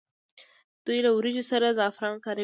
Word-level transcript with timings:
دوی 0.85 0.99
له 1.05 1.11
وریجو 1.13 1.43
سره 1.51 1.75
زعفران 1.77 2.15
کاروي. 2.23 2.39